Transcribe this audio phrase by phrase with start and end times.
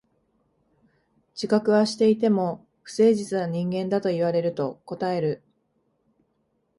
[1.35, 5.43] 自覚はしていても、不誠実な人間だと言われると応える。